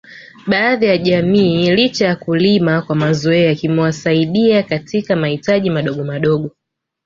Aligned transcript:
Baadhi 0.47 0.85
ya 0.85 0.97
jamii 0.97 1.71
licha 1.71 2.05
ya 2.07 2.15
kulima 2.15 2.81
kwa 2.81 2.95
mazoea 2.95 3.55
kimewasaidia 3.55 4.63
katika 4.63 5.15
mahitaji 5.15 5.69
madogo 5.69 6.03
madogo 6.03 6.51